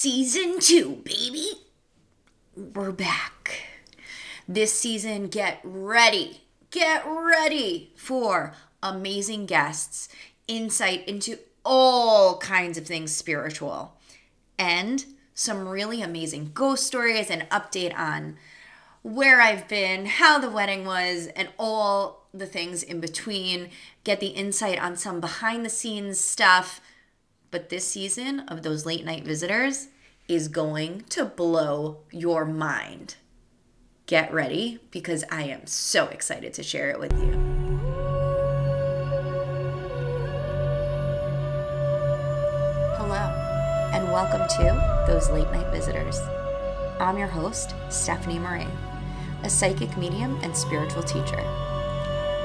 [0.00, 1.54] Season two, baby.
[2.54, 3.62] We're back.
[4.46, 6.42] This season, get ready.
[6.70, 10.08] Get ready for amazing guests,
[10.46, 13.96] insight into all kinds of things spiritual,
[14.56, 18.36] and some really amazing ghost stories and update on
[19.02, 23.70] where I've been, how the wedding was, and all the things in between.
[24.04, 26.80] Get the insight on some behind the scenes stuff
[27.50, 29.88] but this season of those late night visitors
[30.28, 33.16] is going to blow your mind.
[34.06, 37.32] Get ready because I am so excited to share it with you.
[42.96, 43.32] Hello,
[43.94, 46.18] and welcome to Those Late Night Visitors.
[47.00, 48.66] I'm your host, Stephanie Marie,
[49.42, 51.40] a psychic medium and spiritual teacher.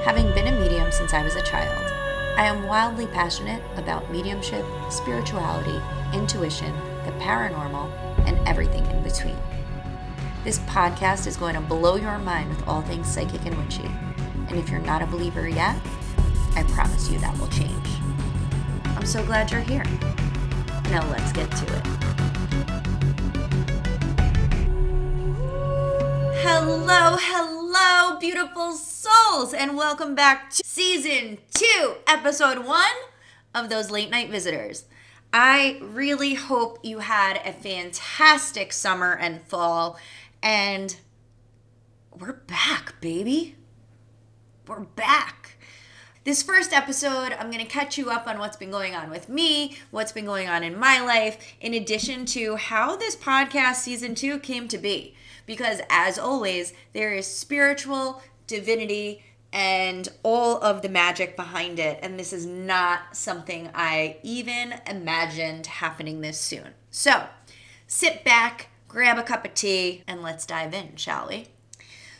[0.04, 2.03] Having been a medium since I was a child,
[2.36, 5.80] I am wildly passionate about mediumship, spirituality,
[6.12, 6.72] intuition,
[7.04, 7.88] the paranormal,
[8.26, 9.36] and everything in between.
[10.42, 13.88] This podcast is going to blow your mind with all things psychic and witchy.
[14.48, 15.76] And if you're not a believer yet,
[16.56, 17.88] I promise you that will change.
[18.84, 19.84] I'm so glad you're here.
[20.90, 21.86] Now let's get to it.
[26.42, 27.53] Hello, hello,
[28.24, 32.94] beautiful souls, and welcome back to season two, episode one
[33.54, 34.86] of those late night visitors.
[35.30, 39.98] I really hope you had a fantastic summer and fall,
[40.42, 40.96] and
[42.18, 43.56] we're back, baby.
[44.66, 45.58] We're back.
[46.24, 49.28] This first episode, I'm going to catch you up on what's been going on with
[49.28, 54.14] me, what's been going on in my life, in addition to how this podcast season
[54.14, 55.14] two came to be
[55.46, 62.00] because as always, there is spiritual divinity and all of the magic behind it.
[62.02, 66.70] And this is not something I even imagined happening this soon.
[66.90, 67.26] So
[67.86, 71.46] sit back, grab a cup of tea, and let's dive in, shall we?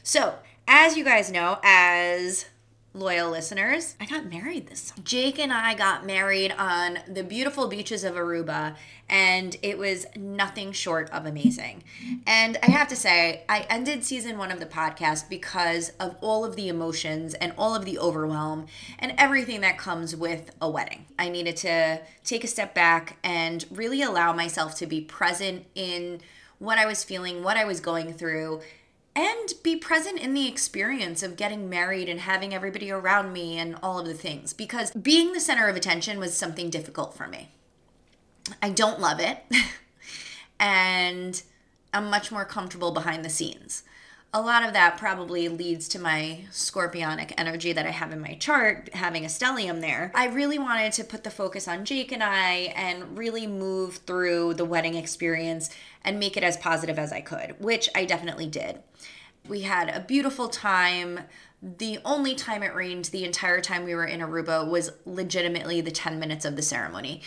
[0.03, 0.37] So,
[0.69, 2.47] as you guys know, as
[2.95, 5.03] loyal listeners, I got married this summer.
[5.03, 8.77] Jake and I got married on the beautiful beaches of Aruba,
[9.09, 11.83] and it was nothing short of amazing.
[12.27, 16.45] And I have to say, I ended season one of the podcast because of all
[16.45, 18.67] of the emotions and all of the overwhelm
[19.01, 21.07] and everything that comes with a wedding.
[21.19, 26.21] I needed to take a step back and really allow myself to be present in
[26.61, 28.61] what I was feeling, what I was going through
[29.17, 33.77] and be present in the experience of getting married and having everybody around me and
[33.83, 37.51] all of the things because being the center of attention was something difficult for me.
[38.63, 39.39] I don't love it.
[40.61, 41.41] and
[41.93, 43.85] I'm much more comfortable behind the scenes.
[44.37, 48.35] A lot of that probably leads to my scorpionic energy that I have in my
[48.35, 50.11] chart, having a stellium there.
[50.13, 54.55] I really wanted to put the focus on Jake and I and really move through
[54.55, 55.71] the wedding experience
[56.05, 58.81] and make it as positive as I could, which I definitely did.
[59.49, 61.21] We had a beautiful time.
[61.63, 65.91] The only time it rained the entire time we were in Aruba was legitimately the
[65.91, 67.23] 10 minutes of the ceremony.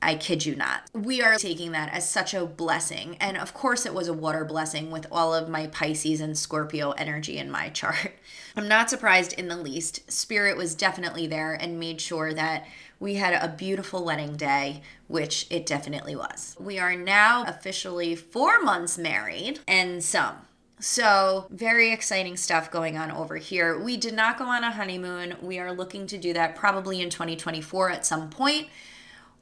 [0.00, 0.82] I kid you not.
[0.92, 3.16] We are taking that as such a blessing.
[3.20, 6.92] And of course, it was a water blessing with all of my Pisces and Scorpio
[6.92, 8.12] energy in my chart.
[8.56, 10.10] I'm not surprised in the least.
[10.10, 12.66] Spirit was definitely there and made sure that
[13.00, 16.56] we had a beautiful wedding day, which it definitely was.
[16.58, 20.36] We are now officially four months married and some.
[20.80, 23.78] So, very exciting stuff going on over here.
[23.78, 25.36] We did not go on a honeymoon.
[25.42, 28.68] We are looking to do that probably in 2024 at some point.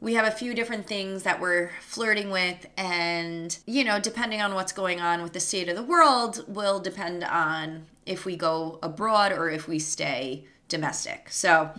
[0.01, 4.55] We have a few different things that we're flirting with, and you know, depending on
[4.55, 8.79] what's going on with the state of the world, will depend on if we go
[8.83, 11.31] abroad or if we stay domestic.
[11.31, 11.71] So,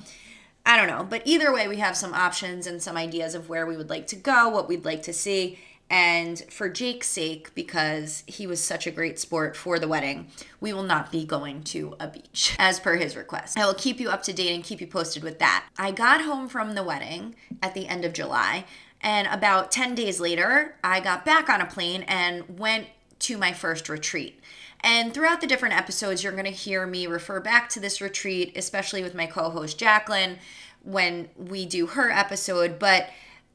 [0.67, 1.07] I don't know.
[1.09, 4.05] But either way, we have some options and some ideas of where we would like
[4.07, 5.57] to go, what we'd like to see.
[5.89, 10.27] And for Jake's sake, because he was such a great sport for the wedding,
[10.59, 13.57] we will not be going to a beach as per his request.
[13.57, 15.65] I will keep you up to date and keep you posted with that.
[15.77, 18.65] I got home from the wedding at the end of July,
[18.99, 22.87] and about 10 days later, I got back on a plane and went
[23.19, 24.41] to my first retreat.
[24.81, 28.53] And throughout the different episodes, you're going to hear me refer back to this retreat,
[28.55, 30.37] especially with my co host Jacqueline
[30.83, 32.79] when we do her episode.
[32.79, 33.09] But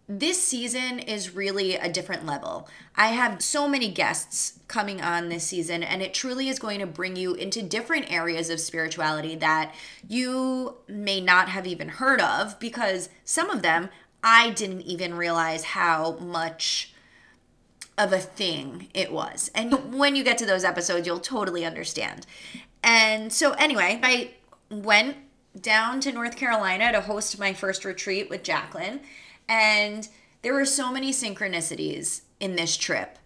[0.09, 2.69] this season is really a different level.
[2.97, 6.87] I have so many guests coming on this season, and it truly is going to
[6.87, 9.75] bring you into different areas of spirituality that
[10.09, 13.89] you may not have even heard of because some of them
[14.25, 16.92] I didn't even realize how much
[17.99, 19.51] of a thing it was.
[19.55, 22.27] And when you get to those episodes, you'll totally understand.
[22.83, 24.33] And so, anyway, I
[24.71, 25.17] went
[25.61, 29.01] down to North Carolina to host my first retreat with Jacqueline
[29.49, 30.09] and
[30.43, 33.19] there were so many synchronicities in this trip.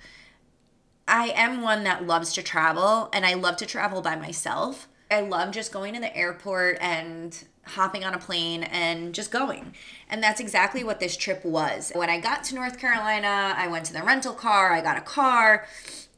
[1.09, 4.89] I am one that loves to travel and I love to travel by myself.
[5.11, 9.75] I love just going to the airport and hopping on a plane and just going.
[10.09, 11.93] And that's exactly what this trip was.
[11.95, 15.03] When I got to North Carolina, I went to the rental car, I got a
[15.03, 15.67] car,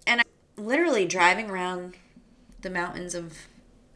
[0.07, 0.25] and I
[0.57, 1.95] literally driving around
[2.61, 3.35] the mountains of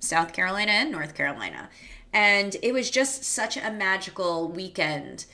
[0.01, 1.69] South Carolina and North Carolina.
[2.13, 5.27] And it was just such a magical weekend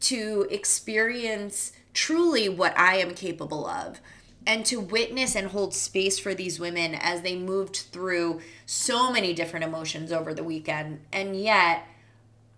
[0.00, 4.00] to experience truly what I am capable of
[4.48, 9.34] and to witness and hold space for these women as they moved through so many
[9.34, 11.00] different emotions over the weekend.
[11.12, 11.86] And yet,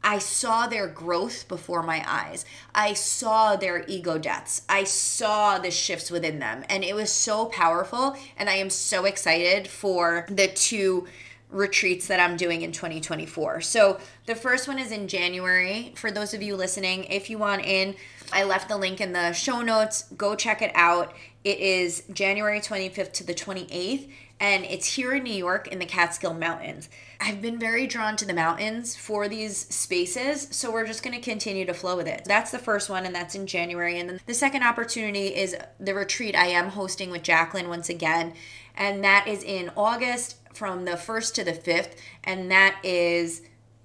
[0.03, 2.47] I saw their growth before my eyes.
[2.73, 4.63] I saw their ego deaths.
[4.69, 6.65] I saw the shifts within them.
[6.71, 8.17] And it was so powerful.
[8.39, 11.09] And I am so excited for the two
[11.51, 13.61] retreats that I'm doing in 2024.
[13.61, 15.93] So the first one is in January.
[15.97, 17.97] For those of you listening, if you want in,
[18.33, 20.05] I left the link in the show notes.
[20.17, 21.13] Go check it out.
[21.43, 25.87] It is January 25th to the 28th, and it's here in New York in the
[25.87, 26.89] Catskill Mountains.
[27.19, 31.23] I've been very drawn to the mountains for these spaces, so we're just going to
[31.23, 32.23] continue to flow with it.
[32.25, 33.99] That's the first one, and that's in January.
[33.99, 38.35] And then the second opportunity is the retreat I am hosting with Jacqueline once again,
[38.81, 41.93] and that is in August from the 1st to the 5th,
[42.25, 43.43] and that is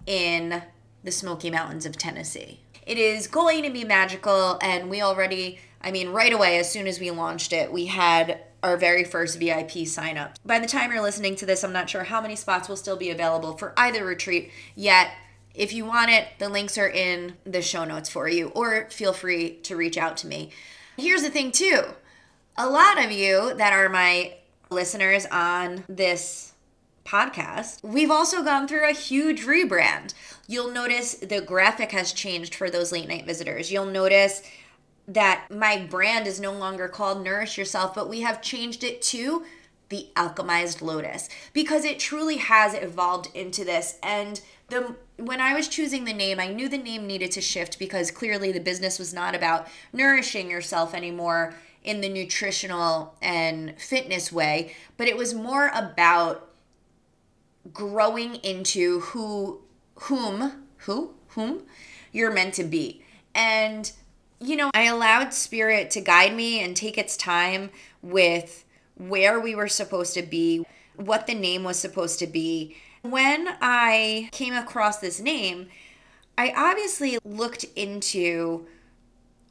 [0.07, 0.63] in
[1.03, 2.61] the Smoky Mountains of Tennessee.
[2.87, 6.87] It is going to be magical, and we already, I mean, right away, as soon
[6.87, 10.39] as we launched it, we had our very first VIP sign up.
[10.45, 12.97] By the time you're listening to this, I'm not sure how many spots will still
[12.97, 15.11] be available for either retreat yet.
[15.53, 19.13] If you want it, the links are in the show notes for you, or feel
[19.13, 20.51] free to reach out to me.
[20.97, 21.83] Here's the thing, too
[22.57, 24.33] a lot of you that are my
[24.75, 26.53] listeners on this
[27.05, 30.13] podcast, we've also gone through a huge rebrand.
[30.47, 33.71] You'll notice the graphic has changed for those late night visitors.
[33.71, 34.43] You'll notice
[35.07, 39.45] that my brand is no longer called Nourish Yourself, but we have changed it to
[39.89, 43.97] the Alchemized Lotus because it truly has evolved into this.
[44.03, 47.79] And the when I was choosing the name, I knew the name needed to shift
[47.79, 51.53] because clearly the business was not about nourishing yourself anymore
[51.85, 56.49] in the nutritional and fitness way, but it was more about
[57.73, 59.61] growing into who
[59.95, 61.63] whom who whom
[62.11, 63.03] you're meant to be.
[63.33, 63.91] And
[64.39, 67.69] you know, I allowed spirit to guide me and take its time
[68.01, 68.65] with
[68.97, 70.65] where we were supposed to be,
[70.95, 72.75] what the name was supposed to be.
[73.01, 75.67] When I came across this name,
[76.37, 78.65] I obviously looked into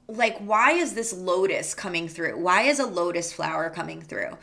[0.09, 2.39] like why is this lotus coming through?
[2.39, 4.37] Why is a lotus flower coming through?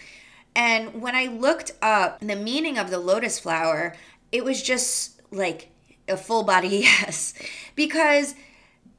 [0.55, 3.95] And when I looked up the meaning of the lotus flower,
[4.31, 5.69] it was just like
[6.07, 7.33] a full body yes.
[7.75, 8.35] Because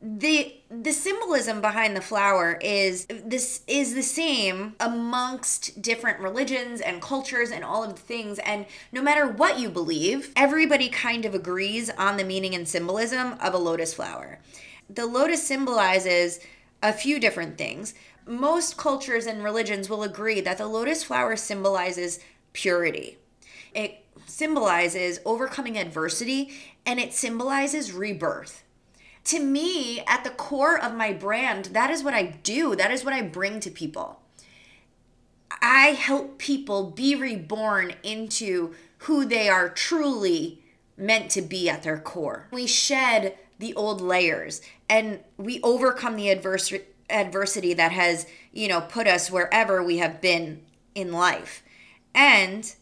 [0.05, 7.01] the the symbolism behind the flower is this is the same amongst different religions and
[7.01, 11.37] cultures and all of the things and no matter what you believe everybody kind of
[11.37, 14.41] agrees on the meaning and symbolism of a lotus flower
[14.95, 16.41] the lotus symbolizes
[16.83, 17.95] a few different things
[18.27, 22.21] most cultures and religions will agree that the lotus flower symbolizes
[22.53, 23.19] purity.
[23.75, 26.53] It symbolizes overcoming adversity
[26.87, 28.63] and it symbolizes rebirth.
[29.25, 32.75] To me, at the core of my brand, that is what I do.
[32.75, 34.21] That is what I bring to people.
[35.61, 40.63] I help people be reborn into who they are truly
[40.97, 42.49] meant to be at their core.
[42.53, 48.81] We shed the old layers and we overcome the adversity adversity that has, you know,
[48.81, 50.63] put us wherever we have been
[50.95, 51.63] in life.
[52.15, 52.75] And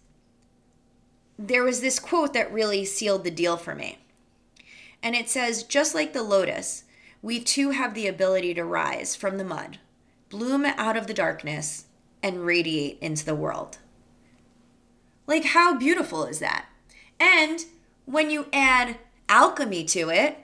[1.39, 3.99] there was this quote that really sealed the deal for me.
[5.03, 6.85] And it says, just like the lotus,
[7.23, 9.79] we too have the ability to rise from the mud,
[10.29, 11.87] bloom out of the darkness,
[12.23, 13.79] and radiate into the world.
[15.27, 16.67] Like, how beautiful is that?
[17.19, 17.65] And
[18.05, 20.39] when you add alchemy to it,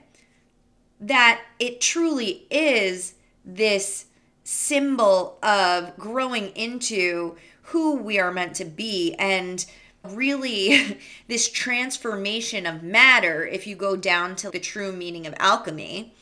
[0.99, 4.05] that it truly is this
[4.43, 9.65] symbol of growing into who we are meant to be and
[10.09, 16.13] really this transformation of matter if you go down to the true meaning of alchemy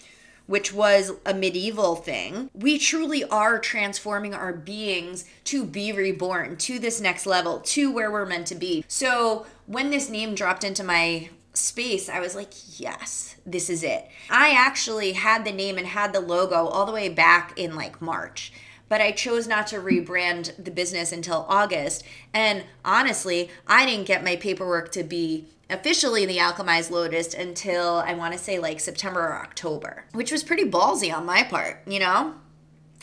[0.48, 6.80] which was a medieval thing we truly are transforming our beings to be reborn to
[6.80, 8.84] this next level to where we're meant to be.
[8.88, 14.08] So when this name dropped into my space, I was like, yes, this is it.
[14.30, 18.02] I actually had the name and had the logo all the way back in like
[18.02, 18.52] March,
[18.90, 22.04] but I chose not to rebrand the business until August.
[22.34, 28.14] And honestly, I didn't get my paperwork to be officially the Alchemized Lotus until I
[28.14, 32.00] want to say like September or October, which was pretty ballsy on my part, you
[32.00, 32.36] know?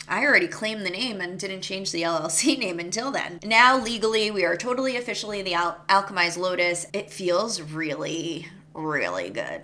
[0.09, 3.41] I already claimed the name and didn't change the LLC name until then.
[3.45, 6.87] Now, legally, we are totally officially the Al- Alchemized Lotus.
[6.93, 9.63] It feels really, really good.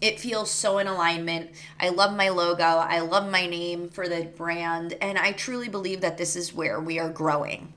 [0.00, 1.50] It feels so in alignment.
[1.80, 2.62] I love my logo.
[2.62, 4.94] I love my name for the brand.
[5.00, 7.72] And I truly believe that this is where we are growing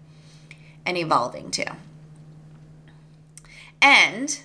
[0.86, 1.76] and evolving to.
[3.82, 4.40] And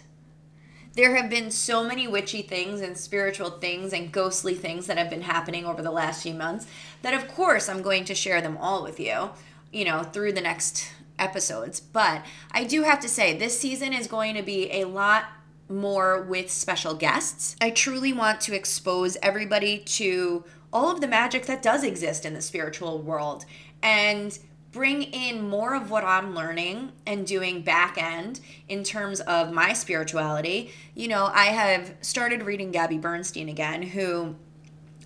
[0.95, 5.11] there have been so many witchy things and spiritual things and ghostly things that have
[5.11, 6.67] been happening over the last few months
[7.03, 9.31] that of course I'm going to share them all with you,
[9.73, 11.81] you know, through the next episodes.
[11.81, 15.25] But I do have to say this season is going to be a lot
[15.69, 17.57] more with special guests.
[17.61, 22.35] I truly want to expose everybody to all of the magic that does exist in
[22.35, 23.45] the spiritual world
[23.83, 24.39] and
[24.73, 29.75] bring in more of what I'm learning and doing back end in terms of my
[29.75, 30.73] spirituality.
[30.95, 34.35] You know, I have started reading Gabby Bernstein again, who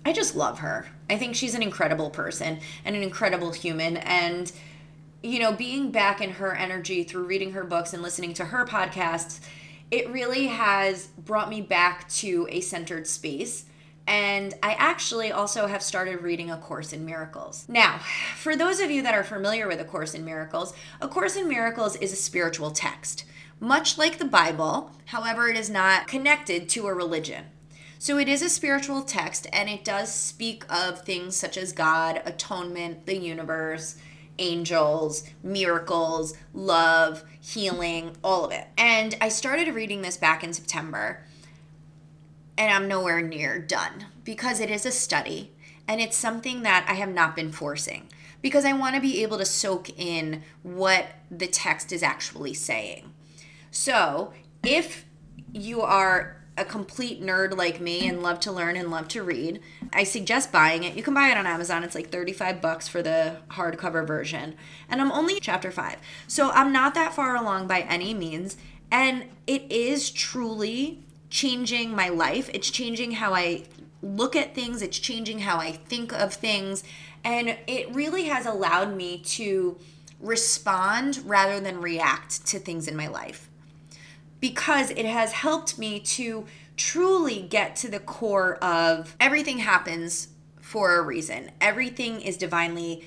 [0.05, 0.87] I just love her.
[1.09, 3.97] I think she's an incredible person and an incredible human.
[3.97, 4.49] And,
[5.21, 8.65] you know, being back in her energy through reading her books and listening to her
[8.65, 9.41] podcasts,
[9.91, 13.65] it really has brought me back to a centered space
[14.07, 17.65] and I actually also have started reading A Course in Miracles.
[17.67, 17.99] Now,
[18.37, 21.47] for those of you that are familiar with A Course in Miracles, A Course in
[21.49, 23.25] Miracles is a spiritual text,
[23.59, 27.45] much like the Bible, however, it is not connected to a religion.
[27.99, 32.21] So it is a spiritual text and it does speak of things such as God,
[32.25, 33.97] atonement, the universe,
[34.39, 38.67] angels, miracles, love, healing, all of it.
[38.77, 41.23] And I started reading this back in September
[42.57, 45.51] and I'm nowhere near done because it is a study
[45.87, 48.09] and it's something that I have not been forcing
[48.41, 53.13] because I want to be able to soak in what the text is actually saying.
[53.71, 54.33] So,
[54.63, 55.05] if
[55.53, 59.61] you are a complete nerd like me and love to learn and love to read,
[59.93, 60.95] I suggest buying it.
[60.95, 61.83] You can buy it on Amazon.
[61.83, 64.55] It's like 35 bucks for the hardcover version.
[64.89, 65.97] And I'm only chapter 5.
[66.27, 68.57] So I'm not that far along by any means,
[68.91, 72.49] and it is truly changing my life.
[72.53, 73.63] It's changing how I
[74.01, 76.83] look at things, it's changing how I think of things.
[77.23, 79.77] And it really has allowed me to
[80.19, 83.49] respond rather than react to things in my life
[84.39, 90.29] because it has helped me to truly get to the core of everything happens
[90.61, 91.51] for a reason.
[91.59, 93.03] Everything is divinely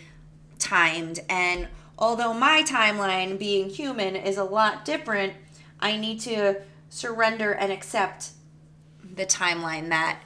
[0.58, 1.20] timed.
[1.28, 5.34] And although my timeline, being human, is a lot different,
[5.78, 8.30] I need to surrender and accept
[9.14, 10.20] the timeline that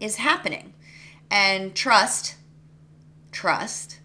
[0.00, 0.74] is happening
[1.30, 2.34] and trust
[3.30, 4.00] trust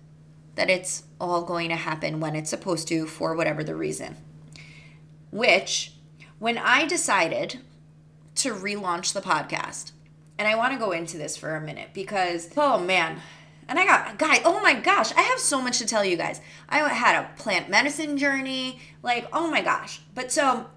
[0.55, 4.15] that it's all going to happen when it's supposed to for whatever the reason
[5.31, 5.93] which
[6.39, 7.59] when i decided
[8.35, 9.91] to relaunch the podcast
[10.37, 13.19] and i want to go into this for a minute because oh man
[13.69, 16.39] and I got, guy, oh my gosh, I have so much to tell you guys.
[16.69, 19.99] I had a plant medicine journey, like, oh my gosh.
[20.15, 20.67] But so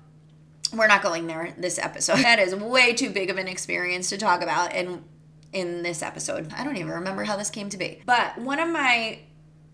[0.73, 2.19] we're not going there this episode.
[2.19, 5.05] That is way too big of an experience to talk about in
[5.53, 6.53] in this episode.
[6.53, 8.03] I don't even remember how this came to be.
[8.07, 9.21] But one of my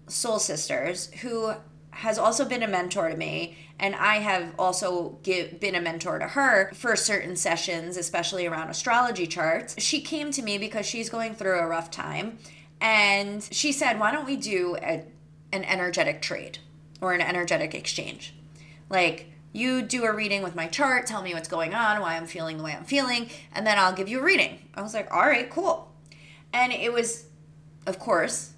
[0.08, 1.52] soul sisters who
[1.90, 6.18] has also been a mentor to me and I have also give, been a mentor
[6.18, 9.74] to her for certain sessions, especially around astrology charts.
[9.78, 12.38] She came to me because she's going through a rough time
[12.80, 15.04] and she said, "Why don't we do a,
[15.52, 16.58] an energetic trade
[17.00, 18.34] or an energetic exchange?"
[18.88, 22.26] Like you do a reading with my chart, tell me what's going on, why I'm
[22.26, 24.58] feeling the way I'm feeling, and then I'll give you a reading.
[24.74, 25.90] I was like, all right, cool.
[26.52, 27.24] And it was,
[27.86, 28.52] of course,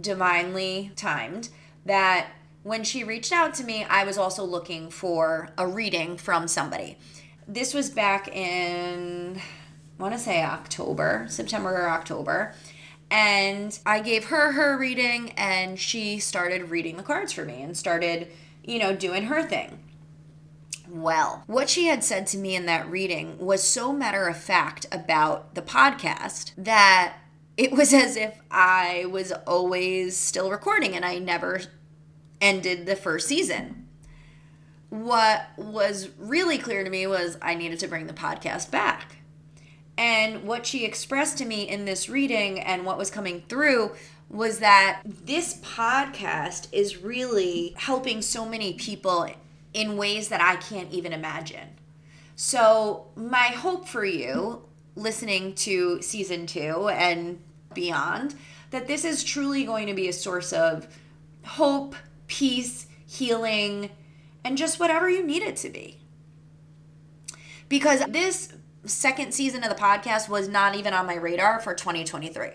[0.00, 1.48] divinely timed
[1.84, 2.28] that
[2.62, 6.98] when she reached out to me, I was also looking for a reading from somebody.
[7.46, 9.40] This was back in,
[9.98, 12.54] I want to say October, September or October.
[13.10, 17.76] And I gave her her reading, and she started reading the cards for me and
[17.76, 18.28] started,
[18.62, 19.78] you know, doing her thing
[20.88, 21.44] well.
[21.46, 25.54] What she had said to me in that reading was so matter of fact about
[25.54, 27.14] the podcast that
[27.56, 31.62] it was as if I was always still recording and I never
[32.40, 33.88] ended the first season.
[34.90, 39.16] What was really clear to me was I needed to bring the podcast back.
[39.96, 43.92] And what she expressed to me in this reading and what was coming through
[44.28, 49.28] was that this podcast is really helping so many people
[49.74, 51.68] in ways that I can't even imagine.
[52.36, 54.62] So, my hope for you
[54.96, 57.40] listening to season two and
[57.74, 58.34] beyond,
[58.70, 60.86] that this is truly going to be a source of
[61.44, 61.94] hope,
[62.26, 63.90] peace, healing,
[64.44, 65.98] and just whatever you need it to be.
[67.68, 68.52] Because this
[68.84, 72.50] second season of the podcast was not even on my radar for 2023.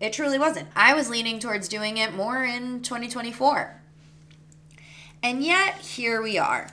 [0.00, 0.68] It truly wasn't.
[0.74, 3.79] I was leaning towards doing it more in 2024.
[5.22, 6.68] And yet, here we are.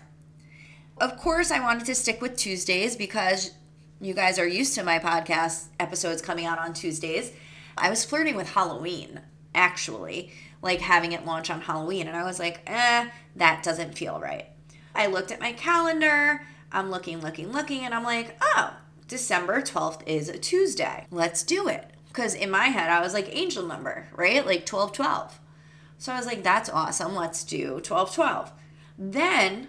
[1.00, 3.52] Of course, I wanted to stick with Tuesdays because
[4.00, 7.34] you guys are used to my podcast episodes coming out on Tuesdays.
[7.78, 9.20] I was flirting with Halloween,
[9.54, 12.08] actually, like having it launch on Halloween.
[12.08, 14.46] And I was like, eh, that doesn't feel right.
[14.96, 16.42] I looked at my calendar.
[16.72, 18.78] I'm looking, looking, looking, and I'm like, oh,
[19.10, 21.06] December 12th is a Tuesday.
[21.12, 21.92] Let's do it.
[22.08, 24.46] Because in my head, I was like, angel number, right?
[24.46, 25.40] Like 1212.
[25.98, 27.16] So I was like, that's awesome.
[27.16, 28.52] Let's do 1212.
[28.98, 29.68] Then,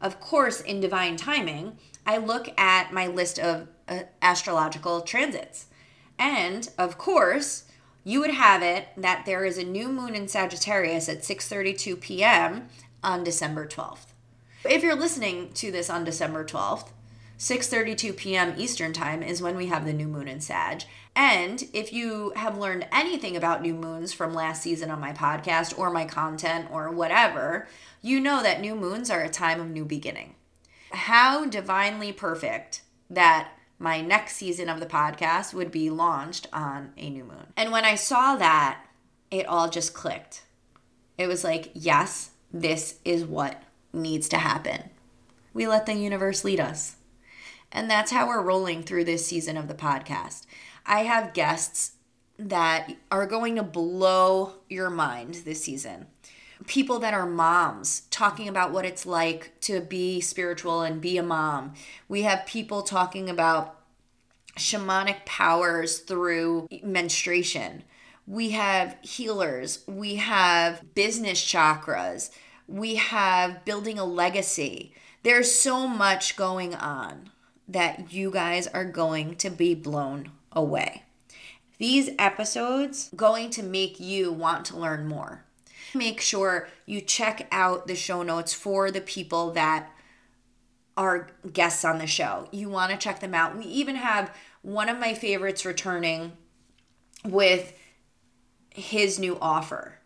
[0.00, 5.66] of course, in divine timing, I look at my list of uh, astrological transits.
[6.18, 7.64] And of course,
[8.04, 12.68] you would have it that there is a new moon in Sagittarius at 6:32 p.m.
[13.02, 14.06] on December 12th.
[14.64, 16.88] If you're listening to this on December 12th,
[17.40, 18.52] 6:32 p.m.
[18.58, 20.82] Eastern Time is when we have the new moon in Sag.
[21.16, 25.76] And if you have learned anything about new moons from last season on my podcast
[25.78, 27.66] or my content or whatever,
[28.02, 30.34] you know that new moons are a time of new beginning.
[30.92, 37.08] How divinely perfect that my next season of the podcast would be launched on a
[37.08, 37.54] new moon.
[37.56, 38.84] And when I saw that,
[39.30, 40.42] it all just clicked.
[41.16, 43.62] It was like, yes, this is what
[43.94, 44.90] needs to happen.
[45.54, 46.96] We let the universe lead us.
[47.72, 50.46] And that's how we're rolling through this season of the podcast.
[50.84, 51.92] I have guests
[52.38, 56.06] that are going to blow your mind this season.
[56.66, 61.22] People that are moms talking about what it's like to be spiritual and be a
[61.22, 61.74] mom.
[62.08, 63.78] We have people talking about
[64.58, 67.84] shamanic powers through menstruation.
[68.26, 69.84] We have healers.
[69.86, 72.30] We have business chakras.
[72.66, 74.94] We have building a legacy.
[75.22, 77.30] There's so much going on
[77.72, 81.04] that you guys are going to be blown away.
[81.78, 85.44] These episodes going to make you want to learn more.
[85.94, 89.90] Make sure you check out the show notes for the people that
[90.96, 92.48] are guests on the show.
[92.52, 93.56] You want to check them out.
[93.56, 96.32] We even have one of my favorites returning
[97.24, 97.72] with
[98.74, 99.99] his new offer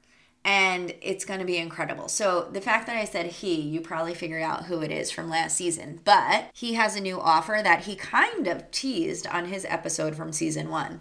[0.44, 2.08] and it's going to be incredible.
[2.08, 5.30] So, the fact that I said he, you probably figure out who it is from
[5.30, 9.64] last season, but he has a new offer that he kind of teased on his
[9.64, 11.00] episode from season one.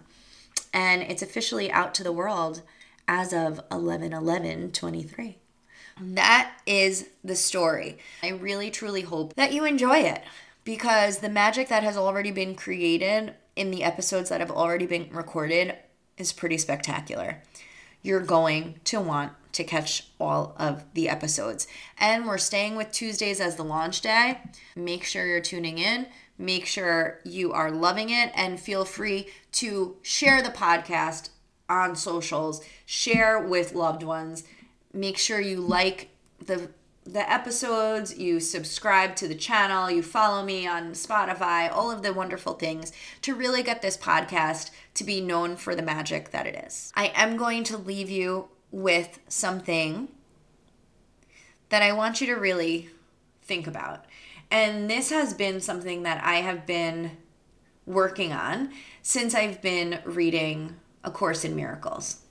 [0.74, 2.62] And it's officially out to the world
[3.08, 5.38] as of 11 11 23.
[6.02, 8.00] That is the story.
[8.24, 10.24] I really truly hope that you enjoy it
[10.64, 15.10] because the magic that has already been created in the episodes that have already been
[15.12, 15.76] recorded
[16.18, 17.42] is pretty spectacular
[18.04, 21.68] you're going to want to catch all of the episodes.
[21.98, 24.40] And we're staying with Tuesdays as the launch day.
[24.76, 26.08] Make sure you're tuning in.
[26.38, 31.30] Make sure you are loving it and feel free to share the podcast
[31.70, 34.44] on socials, share with loved ones.
[34.92, 36.10] Make sure you like
[36.44, 36.70] the
[37.06, 42.14] the episodes, you subscribe to the channel, you follow me on Spotify, all of the
[42.14, 46.64] wonderful things to really get this podcast to be known for the magic that it
[46.66, 46.94] is.
[46.96, 50.08] I am going to leave you with something
[51.70, 52.90] that I want you to really
[53.42, 54.06] think about.
[54.50, 57.18] And this has been something that I have been
[57.86, 62.22] working on since I've been reading A Course in Miracles.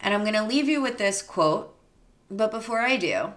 [0.00, 1.73] And I'm going to leave you with this quote
[2.30, 3.32] but before I do,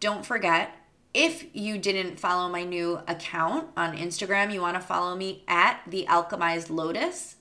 [0.00, 0.74] don't forget
[1.14, 5.80] if you didn't follow my new account on Instagram, you want to follow me at
[5.86, 7.36] the Alchemized Lotus.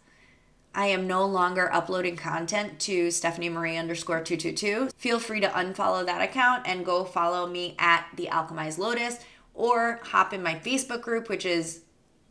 [0.76, 4.90] I am no longer uploading content to Stephanie Marie underscore 222.
[4.96, 9.20] Feel free to unfollow that account and go follow me at the Alchemized Lotus
[9.54, 11.82] or hop in my Facebook group, which is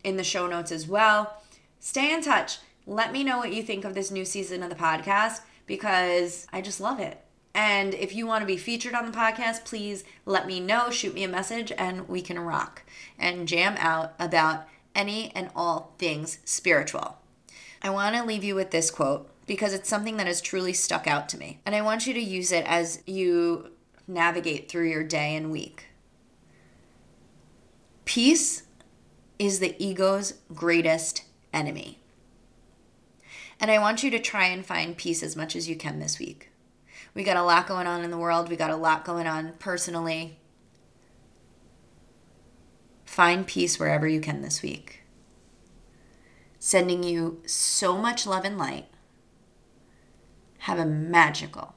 [0.04, 1.42] in the show notes as well.
[1.78, 2.58] Stay in touch.
[2.86, 6.60] Let me know what you think of this new season of the podcast because I
[6.60, 7.20] just love it.
[7.54, 11.14] And if you want to be featured on the podcast, please let me know, shoot
[11.14, 12.82] me a message, and we can rock
[13.18, 17.18] and jam out about any and all things spiritual.
[17.82, 21.06] I want to leave you with this quote because it's something that has truly stuck
[21.06, 21.60] out to me.
[21.66, 23.70] And I want you to use it as you
[24.06, 25.86] navigate through your day and week.
[28.04, 28.62] Peace
[29.38, 31.98] is the ego's greatest enemy.
[33.60, 36.18] And I want you to try and find peace as much as you can this
[36.18, 36.51] week.
[37.14, 38.48] We got a lot going on in the world.
[38.48, 40.38] We got a lot going on personally.
[43.04, 45.02] Find peace wherever you can this week.
[46.58, 48.86] Sending you so much love and light.
[50.60, 51.74] Have a magical,